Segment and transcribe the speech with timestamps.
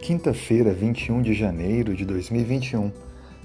[0.00, 2.90] Quinta-feira, 21 de janeiro de 2021.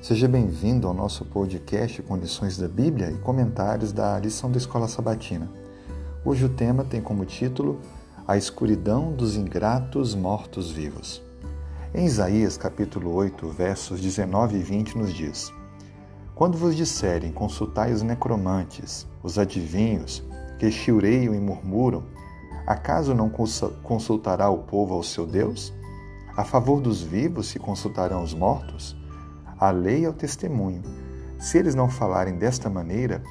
[0.01, 4.87] Seja bem-vindo ao nosso podcast com lições da Bíblia e comentários da lição da Escola
[4.87, 5.51] Sabatina.
[6.23, 7.81] Hoje o tema tem como título
[8.25, 11.21] A escuridão dos ingratos mortos-vivos.
[11.93, 15.51] Em Isaías capítulo 8, versos 19 e 20 nos diz:
[16.33, 20.23] Quando vos disserem consultai os necromantes, os adivinhos,
[20.57, 22.05] que chiureiam e murmuram,
[22.65, 23.29] acaso não
[23.83, 25.73] consultará o povo ao seu Deus?
[26.37, 28.93] A favor dos vivos se consultarão os mortos?
[29.57, 30.83] A lei é o testemunho.
[31.39, 33.23] Se eles não falarem desta maneira,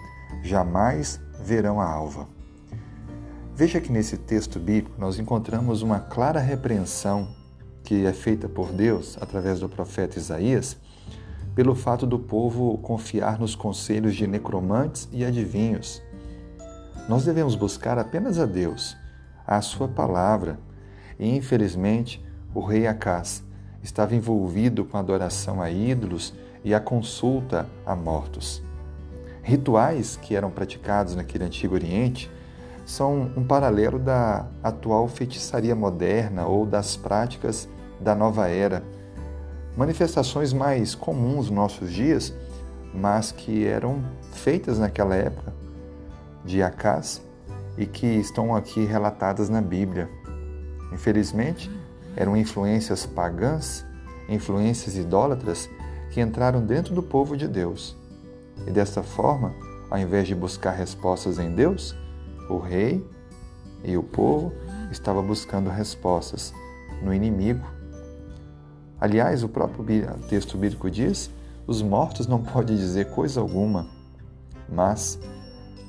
[0.42, 2.26] jamais verão a alva.
[3.54, 7.28] Veja que nesse texto bíblico nós encontramos uma clara repreensão
[7.82, 10.78] que é feita por Deus através do profeta Isaías
[11.54, 16.02] pelo fato do povo confiar nos conselhos de necromantes e adivinhos.
[17.06, 18.96] Nós devemos buscar apenas a Deus,
[19.46, 20.59] a sua palavra,
[21.18, 22.23] e infelizmente
[22.54, 23.42] o rei Acás
[23.82, 28.62] estava envolvido com a adoração a ídolos e a consulta a mortos.
[29.42, 32.30] Rituais que eram praticados naquele antigo Oriente
[32.87, 37.68] são um paralelo da atual feitiçaria moderna ou das práticas
[38.01, 38.82] da nova era.
[39.76, 42.32] Manifestações mais comuns nos nossos dias,
[42.95, 45.52] mas que eram feitas naquela época
[46.45, 47.20] de Acás
[47.76, 50.09] e que estão aqui relatadas na Bíblia.
[50.92, 51.70] Infelizmente,
[52.16, 53.84] eram influências pagãs,
[54.29, 55.68] influências idólatras
[56.10, 57.96] que entraram dentro do povo de Deus.
[58.66, 59.54] E desta forma,
[59.90, 61.95] ao invés de buscar respostas em Deus,
[62.48, 63.04] o rei
[63.82, 64.53] e o povo
[64.91, 66.54] estavam buscando respostas
[67.03, 67.66] no inimigo.
[69.00, 69.84] Aliás, o próprio
[70.28, 71.31] texto bíblico diz:
[71.66, 73.88] os mortos não podem dizer coisa alguma,
[74.69, 75.19] mas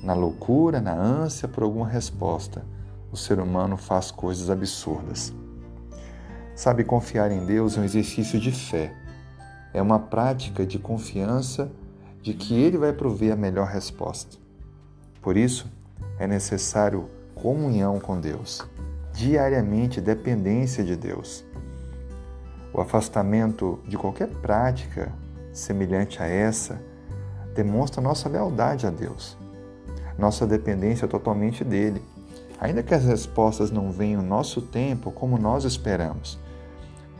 [0.02, 2.64] na loucura, na ânsia por alguma resposta,
[3.10, 5.32] o ser humano faz coisas absurdas.
[6.56, 8.90] Sabe, confiar em Deus é um exercício de fé.
[9.74, 11.70] É uma prática de confiança
[12.22, 14.38] de que Ele vai prover a melhor resposta.
[15.20, 15.70] Por isso,
[16.18, 18.66] é necessário comunhão com Deus,
[19.12, 21.44] diariamente dependência de Deus.
[22.72, 25.12] O afastamento de qualquer prática
[25.52, 26.80] semelhante a essa
[27.54, 29.36] demonstra nossa lealdade a Deus,
[30.18, 32.00] nossa dependência totalmente dele.
[32.58, 36.45] Ainda que as respostas não venham no nosso tempo como nós esperamos,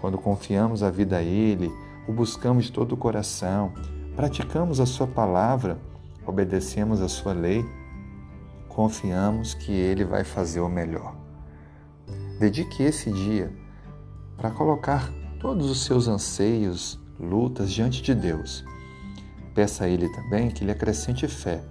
[0.00, 1.72] quando confiamos a vida a Ele,
[2.06, 3.72] o buscamos de todo o coração,
[4.14, 5.78] praticamos a Sua palavra,
[6.26, 7.64] obedecemos a Sua lei,
[8.68, 11.16] confiamos que Ele vai fazer o melhor.
[12.38, 13.52] Dedique esse dia
[14.36, 18.64] para colocar todos os seus anseios, lutas diante de Deus.
[19.54, 21.62] Peça a Ele também que lhe acrescente fé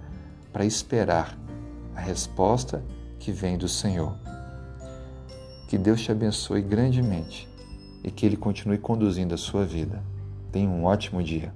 [0.52, 1.38] para esperar
[1.94, 2.84] a resposta
[3.18, 4.14] que vem do Senhor.
[5.68, 7.55] Que Deus te abençoe grandemente
[8.06, 10.00] e que Ele continue conduzindo a sua vida.
[10.52, 11.52] Tenha um ótimo dia.